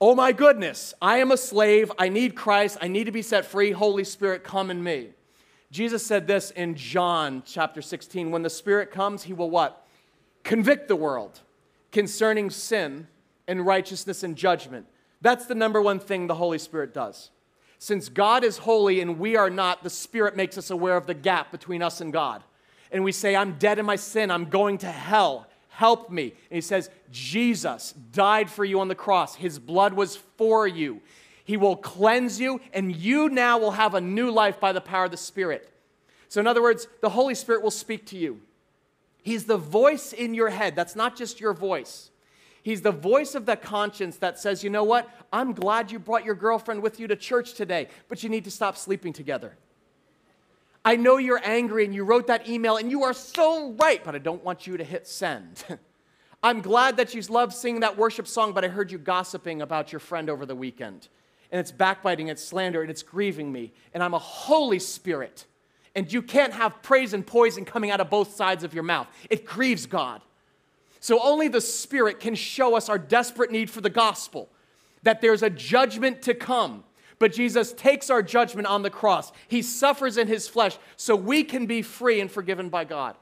[0.01, 1.91] Oh my goodness, I am a slave.
[1.99, 2.79] I need Christ.
[2.81, 3.73] I need to be set free.
[3.73, 5.09] Holy Spirit, come in me.
[5.73, 9.85] Jesus said this in John chapter 16 When the Spirit comes, he will what?
[10.45, 11.41] Convict the world
[11.91, 13.09] concerning sin
[13.49, 14.87] and righteousness and judgment.
[15.21, 17.31] That's the number one thing the Holy Spirit does.
[17.79, 21.15] Since God is holy and we are not, the Spirit makes us aware of the
[21.15, 22.43] gap between us and God.
[22.91, 25.47] And we say, I'm dead in my sin, I'm going to hell.
[25.69, 26.25] Help me.
[26.25, 29.37] And he says, Jesus died for you on the cross.
[29.37, 31.01] His blood was for you.
[31.45, 35.05] He will cleanse you, and you now will have a new life by the power
[35.05, 35.71] of the Spirit.
[36.29, 38.41] So, in other words, the Holy Spirit will speak to you.
[39.23, 40.75] He's the voice in your head.
[40.75, 42.11] That's not just your voice.
[42.69, 45.09] He's the voice of the conscience that says, you know what?
[45.33, 48.51] I'm glad you brought your girlfriend with you to church today, but you need to
[48.51, 49.57] stop sleeping together.
[50.85, 54.15] I know you're angry and you wrote that email and you are so right, but
[54.15, 55.65] I don't want you to hit send.
[56.43, 59.91] I'm glad that you love singing that worship song, but I heard you gossiping about
[59.91, 61.09] your friend over the weekend.
[61.51, 63.73] And it's backbiting, it's slander, and it's grieving me.
[63.95, 65.47] And I'm a Holy Spirit.
[65.95, 69.07] And you can't have praise and poison coming out of both sides of your mouth.
[69.31, 70.21] It grieves God.
[71.01, 74.49] So only the Spirit can show us our desperate need for the gospel,
[75.03, 76.85] that there's a judgment to come.
[77.19, 79.33] But Jesus takes our judgment on the cross.
[79.49, 83.17] He suffers in his flesh so we can be free and forgiven by God.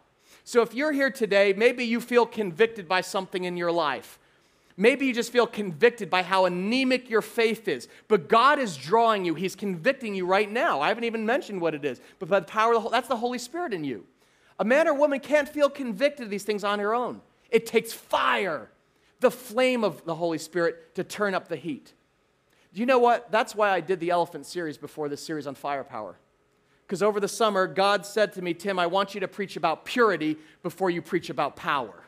[0.44, 4.18] So if you're here today, maybe you feel convicted by something in your life.
[4.76, 7.88] Maybe you just feel convicted by how anemic your faith is.
[8.08, 9.34] But God is drawing you.
[9.34, 10.80] He's convicting you right now.
[10.82, 13.16] I haven't even mentioned what it is, but by the power of the that's the
[13.16, 14.04] Holy Spirit in you.
[14.58, 17.22] A man or woman can't feel convicted of these things on their own.
[17.50, 18.70] It takes fire,
[19.20, 21.92] the flame of the Holy Spirit, to turn up the heat.
[22.74, 23.30] Do you know what?
[23.30, 26.16] That's why I did the elephant series before this series on firepower.
[26.86, 29.84] Because over the summer, God said to me, Tim, I want you to preach about
[29.84, 32.04] purity before you preach about power.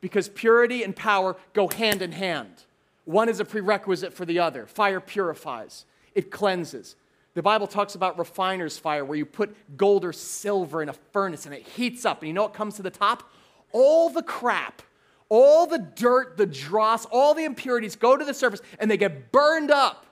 [0.00, 2.64] Because purity and power go hand in hand.
[3.04, 4.66] One is a prerequisite for the other.
[4.66, 6.96] Fire purifies, it cleanses.
[7.34, 11.46] The Bible talks about refiner's fire, where you put gold or silver in a furnace
[11.46, 12.20] and it heats up.
[12.20, 13.30] And you know what comes to the top?
[13.74, 14.80] All the crap,
[15.28, 19.30] all the dirt, the dross, all the impurities go to the surface and they get
[19.32, 20.06] burned up.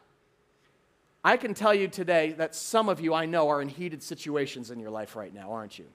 [1.24, 4.72] I can tell you today that some of you I know are in heated situations
[4.72, 5.86] in your life right now, aren't you?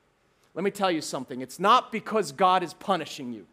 [0.54, 1.42] Let me tell you something.
[1.42, 3.46] It's not because God is punishing you,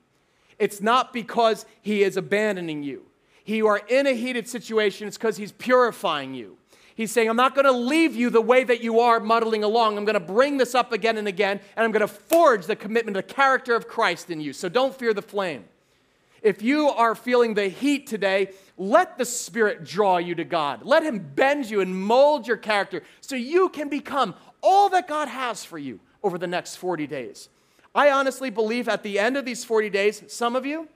[0.59, 3.03] it's not because He is abandoning you.
[3.45, 6.57] You are in a heated situation, it's because He's purifying you.
[6.95, 9.99] He's saying, I'm not going to leave you the way that you are muddling along.
[9.99, 12.77] I'm going to bring this up again and again, and I'm going to forge the
[12.77, 14.53] commitment, the character of Christ in you.
[14.53, 15.65] So don't fear the flame.
[16.41, 20.85] If you are feeling the heat today, let the Spirit draw you to God.
[20.85, 25.29] Let Him bend you and mold your character so you can become all that God
[25.29, 27.49] has for you over the next 40 days.
[27.95, 30.89] I honestly believe at the end of these 40 days, some of you,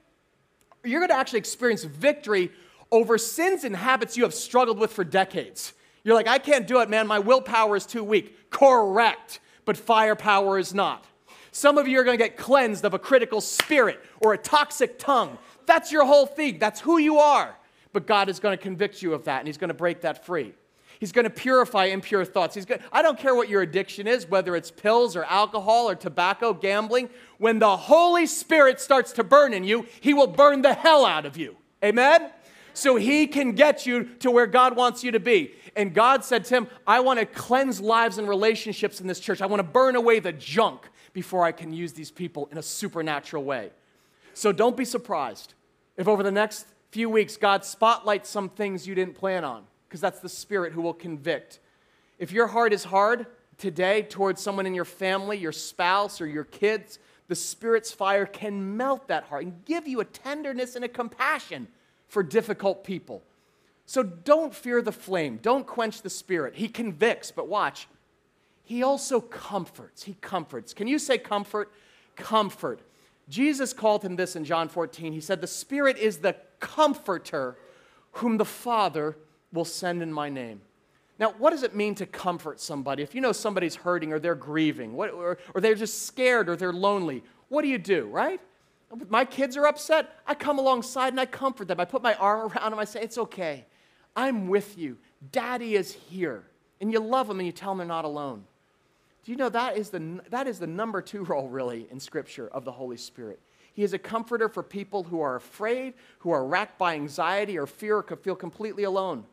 [0.84, 2.52] you're going to actually experience victory
[2.92, 5.72] over sins and habits you have struggled with for decades.
[6.08, 7.06] You're like, I can't do it, man.
[7.06, 8.48] My willpower is too weak.
[8.48, 9.40] Correct.
[9.66, 11.04] But firepower is not.
[11.52, 14.98] Some of you are going to get cleansed of a critical spirit or a toxic
[14.98, 15.36] tongue.
[15.66, 16.58] That's your whole thing.
[16.58, 17.54] That's who you are.
[17.92, 20.24] But God is going to convict you of that and He's going to break that
[20.24, 20.54] free.
[20.98, 22.54] He's going to purify impure thoughts.
[22.54, 25.94] He's going, I don't care what your addiction is, whether it's pills or alcohol or
[25.94, 27.10] tobacco, gambling.
[27.36, 31.26] When the Holy Spirit starts to burn in you, He will burn the hell out
[31.26, 31.54] of you.
[31.84, 32.30] Amen?
[32.72, 35.52] So He can get you to where God wants you to be.
[35.78, 39.40] And God said to him, I want to cleanse lives and relationships in this church.
[39.40, 42.62] I want to burn away the junk before I can use these people in a
[42.62, 43.70] supernatural way.
[44.34, 45.54] So don't be surprised
[45.96, 50.00] if over the next few weeks God spotlights some things you didn't plan on, because
[50.00, 51.60] that's the Spirit who will convict.
[52.18, 56.42] If your heart is hard today towards someone in your family, your spouse, or your
[56.42, 60.88] kids, the Spirit's fire can melt that heart and give you a tenderness and a
[60.88, 61.68] compassion
[62.08, 63.22] for difficult people.
[63.88, 65.38] So don't fear the flame.
[65.40, 66.56] Don't quench the spirit.
[66.56, 67.88] He convicts, but watch.
[68.62, 70.02] He also comforts.
[70.02, 70.74] He comforts.
[70.74, 71.72] Can you say comfort?
[72.14, 72.82] Comfort.
[73.30, 75.14] Jesus called him this in John 14.
[75.14, 77.56] He said, The Spirit is the comforter
[78.12, 79.16] whom the Father
[79.54, 80.60] will send in my name.
[81.18, 83.02] Now, what does it mean to comfort somebody?
[83.02, 86.56] If you know somebody's hurting or they're grieving what, or, or they're just scared or
[86.56, 88.38] they're lonely, what do you do, right?
[89.08, 90.14] My kids are upset.
[90.26, 91.80] I come alongside and I comfort them.
[91.80, 92.78] I put my arm around them.
[92.78, 93.64] I say, It's okay.
[94.18, 94.98] I'm with you.
[95.30, 96.42] Daddy is here.
[96.80, 98.42] And you love them and you tell them they're not alone.
[99.24, 102.48] Do you know that is the, that is the number two role, really, in Scripture
[102.48, 103.38] of the Holy Spirit?
[103.74, 107.66] He is a comforter for people who are afraid, who are racked by anxiety or
[107.68, 109.24] fear, or could feel completely alone.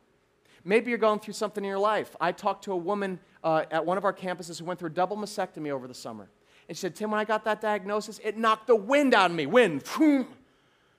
[0.63, 2.15] Maybe you're going through something in your life.
[2.21, 4.93] I talked to a woman uh, at one of our campuses who went through a
[4.93, 6.29] double mastectomy over the summer.
[6.69, 9.35] And she said, Tim, when I got that diagnosis, it knocked the wind out of
[9.35, 9.47] me.
[9.47, 9.83] Wind.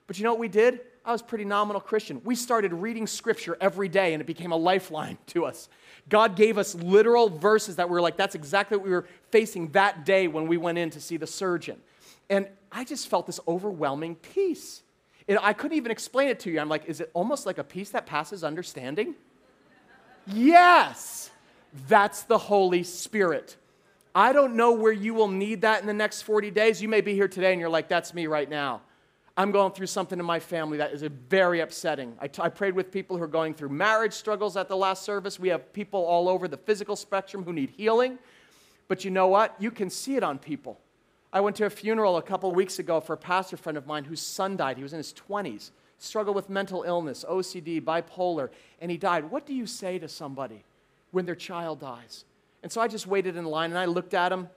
[0.07, 0.79] But you know what we did?
[1.07, 2.19] I was pretty nominal Christian.
[2.25, 5.69] We started reading scripture every day and it became a lifeline to us.
[6.09, 9.69] God gave us literal verses that we were like, that's exactly what we were facing
[9.71, 11.77] that day when we went in to see the surgeon.
[12.29, 14.83] And I just felt this overwhelming peace.
[15.41, 16.59] I couldn't even explain it to you.
[16.59, 19.15] I'm like, is it almost like a peace that passes understanding?
[20.27, 21.29] yes,
[21.87, 23.55] that's the Holy Spirit.
[24.13, 26.81] I don't know where you will need that in the next 40 days.
[26.81, 28.81] You may be here today and you're like, that's me right now.
[29.37, 32.17] I'm going through something in my family that is very upsetting.
[32.19, 35.03] I, t- I prayed with people who are going through marriage struggles at the last
[35.03, 35.39] service.
[35.39, 38.17] We have people all over the physical spectrum who need healing.
[38.87, 39.55] But you know what?
[39.59, 40.79] You can see it on people.
[41.31, 44.05] I went to a funeral a couple weeks ago for a pastor friend of mine
[44.05, 44.77] whose son died.
[44.77, 45.69] He was in his 20s,
[45.99, 48.49] struggled with mental illness, OCD, bipolar,
[48.81, 49.29] and he died.
[49.29, 50.63] What do you say to somebody
[51.11, 52.25] when their child dies?
[52.63, 54.49] And so I just waited in line and I looked at him,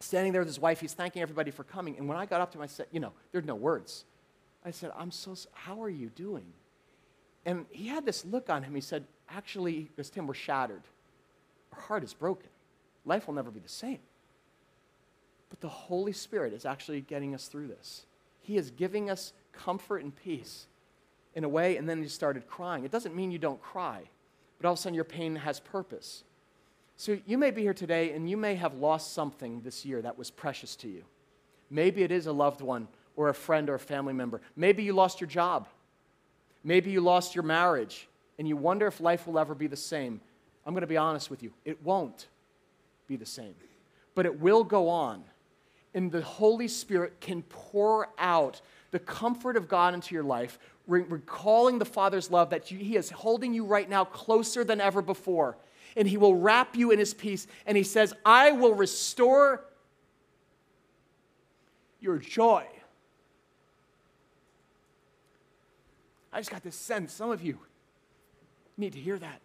[0.00, 0.80] standing there with his wife.
[0.80, 1.96] He's thanking everybody for coming.
[1.98, 4.04] And when I got up to him, I said, You know, there's no words.
[4.64, 6.46] I said, I'm so, how are you doing?
[7.44, 8.74] And he had this look on him.
[8.74, 10.82] He said, Actually, because Tim, we're shattered.
[11.72, 12.48] Our heart is broken.
[13.04, 13.98] Life will never be the same.
[15.50, 18.04] But the Holy Spirit is actually getting us through this.
[18.40, 20.66] He is giving us comfort and peace
[21.34, 22.84] in a way, and then he started crying.
[22.84, 24.02] It doesn't mean you don't cry,
[24.58, 26.24] but all of a sudden your pain has purpose.
[26.96, 30.16] So you may be here today and you may have lost something this year that
[30.16, 31.02] was precious to you.
[31.70, 32.86] Maybe it is a loved one
[33.16, 34.40] or a friend or a family member.
[34.56, 35.68] Maybe you lost your job.
[36.62, 38.08] Maybe you lost your marriage
[38.38, 40.20] and you wonder if life will ever be the same.
[40.66, 42.28] I'm going to be honest with you it won't
[43.06, 43.54] be the same,
[44.14, 45.22] but it will go on.
[45.92, 48.60] And the Holy Spirit can pour out
[48.90, 53.10] the comfort of God into your life, recalling the Father's love that you, He is
[53.10, 55.56] holding you right now closer than ever before.
[55.96, 57.46] And He will wrap you in His peace.
[57.66, 59.64] And He says, I will restore
[62.00, 62.66] your joy.
[66.34, 67.58] I just got this sense, some of you
[68.76, 69.40] need to hear that.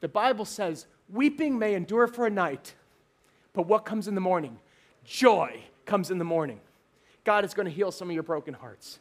[0.00, 2.74] The Bible says, weeping may endure for a night,
[3.52, 4.58] but what comes in the morning?
[5.04, 6.60] Joy comes in the morning.
[7.24, 9.00] God is going to heal some of your broken hearts.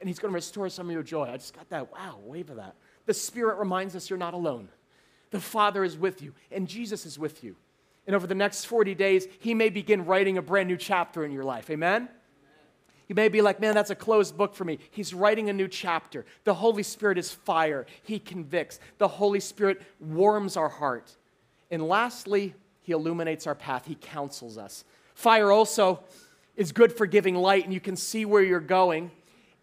[0.00, 1.24] And He's going to restore some of your joy.
[1.24, 2.74] I just got that, wow, wave of that.
[3.06, 4.68] The Spirit reminds us you're not alone.
[5.30, 7.56] The Father is with you, and Jesus is with you.
[8.06, 11.32] And over the next 40 days, He may begin writing a brand new chapter in
[11.32, 11.70] your life.
[11.70, 12.10] Amen?
[13.08, 14.78] You may be like, man, that's a closed book for me.
[14.90, 16.24] He's writing a new chapter.
[16.44, 17.86] The Holy Spirit is fire.
[18.02, 18.80] He convicts.
[18.98, 21.14] The Holy Spirit warms our heart.
[21.70, 23.86] And lastly, He illuminates our path.
[23.86, 24.84] He counsels us.
[25.14, 26.00] Fire also
[26.56, 29.10] is good for giving light, and you can see where you're going.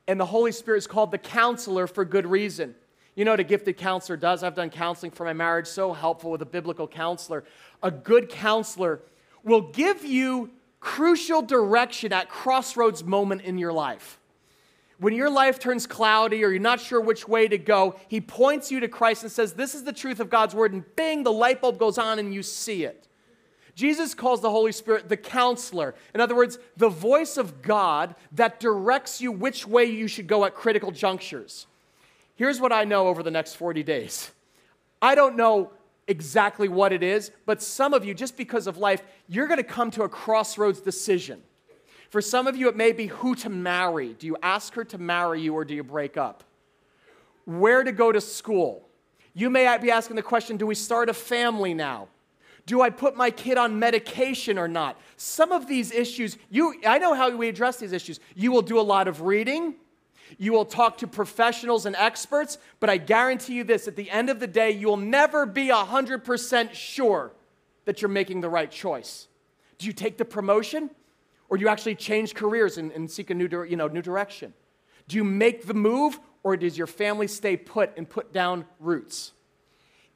[0.07, 2.75] And the Holy Spirit is called the counselor for good reason.
[3.15, 4.43] You know what a gifted counselor does?
[4.43, 7.43] I've done counseling for my marriage, so helpful with a biblical counselor.
[7.83, 9.01] A good counselor
[9.43, 10.51] will give you
[10.81, 14.19] crucial direction at crossroads moment in your life.
[14.97, 18.69] When your life turns cloudy or you're not sure which way to go, he points
[18.69, 20.73] you to Christ and says, This is the truth of God's word.
[20.73, 23.07] And bing, the light bulb goes on and you see it.
[23.73, 25.95] Jesus calls the Holy Spirit the counselor.
[26.13, 30.45] In other words, the voice of God that directs you which way you should go
[30.45, 31.65] at critical junctures.
[32.35, 34.31] Here's what I know over the next 40 days
[35.01, 35.71] I don't know
[36.11, 39.63] exactly what it is, but some of you, just because of life, you're going to
[39.63, 41.41] come to a crossroads decision.
[42.11, 44.13] For some of you, it may be who to marry.
[44.13, 46.43] Do you ask her to marry you or do you break up?
[47.45, 48.87] Where to go to school?
[49.33, 52.09] You may be asking the question do we start a family now?
[52.65, 54.99] Do I put my kid on medication or not?
[55.17, 58.19] Some of these issues, you, I know how we address these issues.
[58.35, 59.75] You will do a lot of reading,
[60.37, 64.29] you will talk to professionals and experts, but I guarantee you this at the end
[64.29, 67.31] of the day, you will never be 100% sure
[67.85, 69.27] that you're making the right choice.
[69.77, 70.89] Do you take the promotion
[71.49, 74.53] or do you actually change careers and, and seek a new, you know, new direction?
[75.07, 79.33] Do you make the move or does your family stay put and put down roots?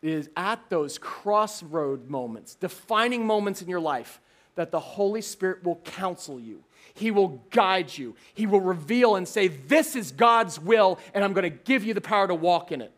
[0.02, 4.22] It is at those crossroad moments, defining moments in your life,
[4.56, 6.64] that the Holy Spirit will counsel you
[6.96, 8.16] he will guide you.
[8.34, 11.94] He will reveal and say, This is God's will, and I'm going to give you
[11.94, 12.92] the power to walk in it.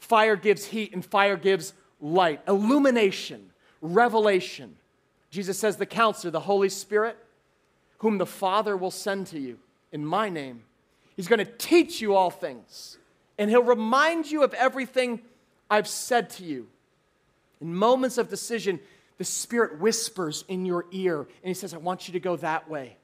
[0.00, 3.50] Fire gives heat, and fire gives light, illumination,
[3.80, 4.74] revelation.
[5.30, 7.16] Jesus says, The counselor, the Holy Spirit,
[7.98, 9.58] whom the Father will send to you
[9.92, 10.64] in my name,
[11.16, 12.98] he's going to teach you all things,
[13.38, 15.20] and he'll remind you of everything
[15.70, 16.66] I've said to you.
[17.60, 18.80] In moments of decision,
[19.18, 22.68] the Spirit whispers in your ear, and he says, I want you to go that
[22.68, 22.96] way.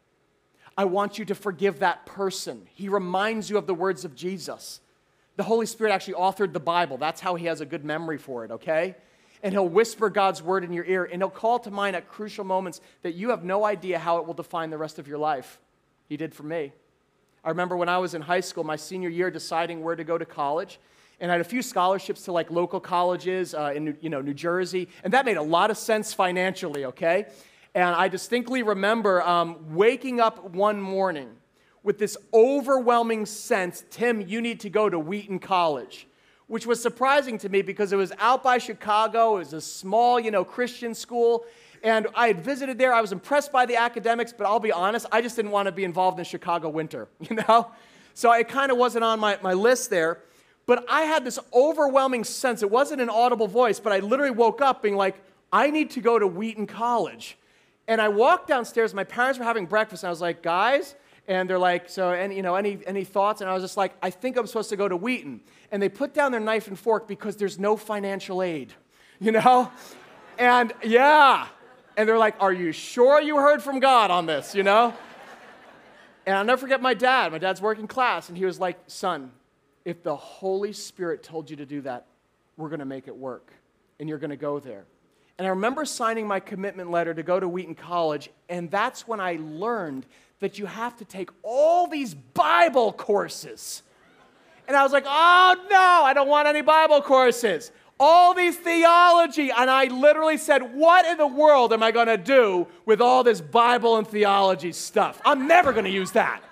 [0.76, 2.66] I want you to forgive that person.
[2.74, 4.80] He reminds you of the words of Jesus.
[5.36, 6.96] The Holy Spirit actually authored the Bible.
[6.96, 8.96] That's how he has a good memory for it, okay?
[9.42, 12.44] And he'll whisper God's word in your ear, and he'll call to mind at crucial
[12.44, 15.60] moments that you have no idea how it will define the rest of your life.
[16.08, 16.72] He did for me.
[17.42, 20.18] I remember when I was in high school, my senior year, deciding where to go
[20.18, 20.78] to college.
[21.20, 24.34] And I had a few scholarships to like local colleges uh, in you know, New
[24.34, 27.26] Jersey, and that made a lot of sense financially, okay?
[27.74, 31.36] And I distinctly remember um, waking up one morning
[31.82, 36.06] with this overwhelming sense Tim, you need to go to Wheaton College,
[36.46, 39.36] which was surprising to me because it was out by Chicago.
[39.36, 41.44] It was a small, you know, Christian school.
[41.82, 42.92] And I had visited there.
[42.92, 45.72] I was impressed by the academics, but I'll be honest, I just didn't want to
[45.72, 47.70] be involved in Chicago winter, you know?
[48.14, 50.20] So it kind of wasn't on my, my list there.
[50.70, 52.62] But I had this overwhelming sense.
[52.62, 55.20] It wasn't an audible voice, but I literally woke up being like,
[55.52, 57.36] I need to go to Wheaton College.
[57.88, 60.94] And I walked downstairs, my parents were having breakfast, and I was like, guys,
[61.26, 63.40] and they're like, so any, you know, any, any thoughts?
[63.40, 65.40] And I was just like, I think I'm supposed to go to Wheaton.
[65.72, 68.72] And they put down their knife and fork because there's no financial aid,
[69.18, 69.72] you know?
[70.38, 71.48] And yeah.
[71.96, 74.94] And they're like, are you sure you heard from God on this, you know?
[76.26, 77.32] And I'll never forget my dad.
[77.32, 79.32] My dad's working class, and he was like, son,
[79.84, 82.06] if the Holy Spirit told you to do that,
[82.56, 83.52] we're going to make it work,
[83.98, 84.84] and you're going to go there.
[85.38, 89.20] And I remember signing my commitment letter to go to Wheaton College, and that's when
[89.20, 90.04] I learned
[90.40, 93.82] that you have to take all these Bible courses.
[94.68, 97.72] And I was like, oh no, I don't want any Bible courses.
[97.98, 99.50] All these theology.
[99.50, 103.22] And I literally said, what in the world am I going to do with all
[103.22, 105.20] this Bible and theology stuff?
[105.24, 106.42] I'm never going to use that.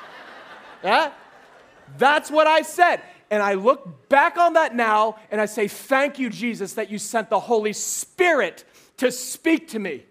[0.84, 1.12] yeah?
[1.96, 3.02] That's what I said.
[3.30, 6.98] And I look back on that now and I say, Thank you, Jesus, that you
[6.98, 8.64] sent the Holy Spirit
[8.98, 10.04] to speak to me.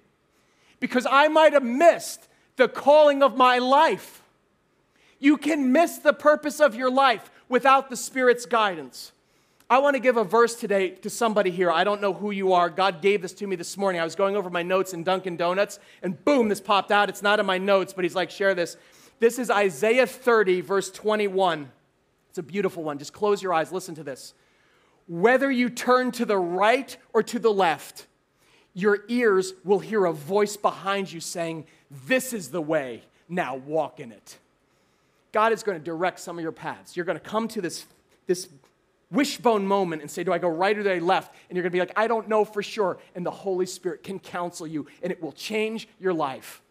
[0.80, 4.22] Because I might have missed the calling of my life.
[5.20, 9.12] You can miss the purpose of your life without the Spirit's guidance.
[9.70, 11.70] I want to give a verse today to somebody here.
[11.70, 12.70] I don't know who you are.
[12.70, 14.00] God gave this to me this morning.
[14.00, 17.10] I was going over my notes in Dunkin' Donuts, and boom, this popped out.
[17.10, 18.78] It's not in my notes, but He's like, share this.
[19.20, 21.72] This is Isaiah 30, verse 21.
[22.30, 23.00] It's a beautiful one.
[23.00, 23.72] Just close your eyes.
[23.72, 24.34] Listen to this.
[25.08, 28.06] Whether you turn to the right or to the left,
[28.74, 31.66] your ears will hear a voice behind you saying,
[32.06, 34.38] This is the way, now walk in it.
[35.32, 36.96] God is going to direct some of your paths.
[36.96, 37.86] You're going to come to this,
[38.28, 38.50] this
[39.10, 41.34] wishbone moment and say, Do I go right or do I left?
[41.50, 43.00] And you're going to be like, I don't know for sure.
[43.16, 46.62] And the Holy Spirit can counsel you, and it will change your life.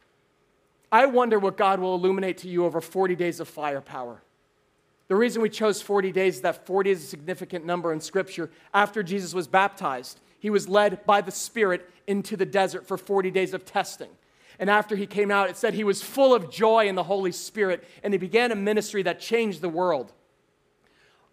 [0.91, 4.22] I wonder what God will illuminate to you over 40 days of firepower.
[5.09, 8.51] The reason we chose 40 days is that 40 is a significant number in Scripture.
[8.74, 13.30] After Jesus was baptized, he was led by the Spirit into the desert for 40
[13.30, 14.11] days of testing.
[14.59, 17.32] And after he came out, it said he was full of joy in the Holy
[17.32, 20.12] Spirit, and he began a ministry that changed the world.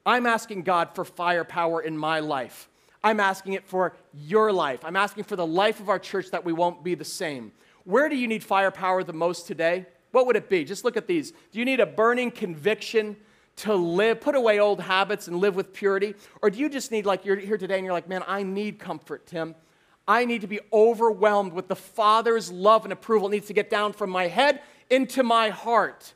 [0.06, 2.70] I'm asking God for firepower in my life.
[3.04, 4.84] I'm asking it for your life.
[4.84, 7.52] I'm asking for the life of our church that we won't be the same.
[7.86, 9.86] Where do you need firepower the most today?
[10.12, 10.64] What would it be?
[10.64, 11.32] Just look at these.
[11.32, 13.18] Do you need a burning conviction
[13.58, 16.16] to live, put away old habits and live with purity?
[16.42, 18.80] Or do you just need, like, you're here today and you're like, man, I need
[18.80, 19.56] comfort, Tim.
[20.08, 23.28] I need to be overwhelmed with the Father's love and approval.
[23.28, 26.14] It needs to get down from my head into my heart.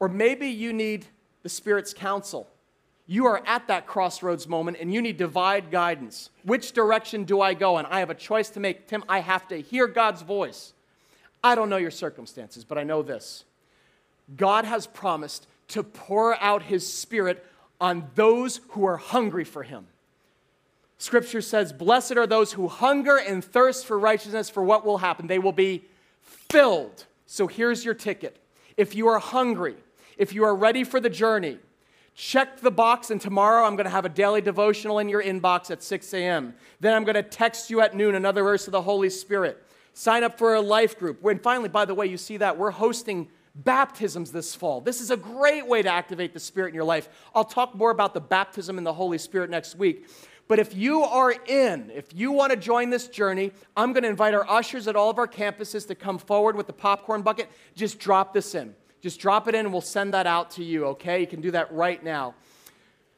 [0.00, 1.06] Or maybe you need
[1.42, 2.48] the Spirit's counsel.
[3.06, 6.30] You are at that crossroads moment and you need divine guidance.
[6.44, 8.86] Which direction do I go And I have a choice to make.
[8.86, 10.74] Tim, I have to hear God's voice.
[11.42, 13.44] I don't know your circumstances, but I know this
[14.36, 17.44] God has promised to pour out His Spirit
[17.80, 19.86] on those who are hungry for Him.
[20.98, 25.28] Scripture says, Blessed are those who hunger and thirst for righteousness, for what will happen?
[25.28, 25.84] They will be
[26.22, 27.06] filled.
[27.26, 28.36] So here's your ticket.
[28.76, 29.76] If you are hungry,
[30.16, 31.58] if you are ready for the journey,
[32.14, 35.70] check the box, and tomorrow I'm going to have a daily devotional in your inbox
[35.70, 36.54] at 6 a.m.
[36.80, 39.64] Then I'm going to text you at noon another verse of the Holy Spirit.
[39.98, 41.24] Sign up for a life group.
[41.24, 44.80] And finally, by the way, you see that we're hosting baptisms this fall.
[44.80, 47.08] This is a great way to activate the Spirit in your life.
[47.34, 50.08] I'll talk more about the baptism in the Holy Spirit next week.
[50.46, 54.08] But if you are in, if you want to join this journey, I'm going to
[54.08, 57.50] invite our ushers at all of our campuses to come forward with the popcorn bucket.
[57.74, 58.76] Just drop this in.
[59.00, 61.18] Just drop it in and we'll send that out to you, okay?
[61.18, 62.36] You can do that right now.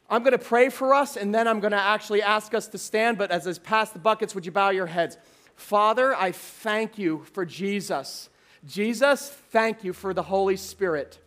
[0.09, 2.79] I'm going to pray for us and then I'm going to actually ask us to
[2.79, 3.19] stand.
[3.19, 5.19] But as I pass the buckets, would you bow your heads?
[5.61, 8.29] Father, I thank you for Jesus.
[8.67, 11.19] Jesus, thank you for the Holy Spirit.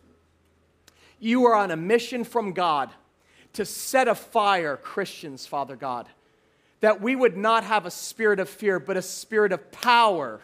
[1.18, 2.90] You are on a mission from God
[3.54, 6.08] to set afire Christians, Father God.
[6.80, 10.40] That we would not have a spirit of fear, but a spirit of power,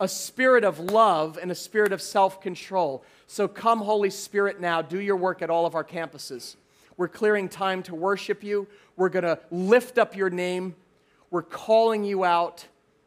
[0.00, 3.04] a spirit of love, and a spirit of self control.
[3.26, 6.54] So come, Holy Spirit, now, do your work at all of our campuses.
[6.96, 8.68] We're clearing time to worship you.
[8.96, 10.76] We're going to lift up your name.
[11.30, 12.66] We're calling you out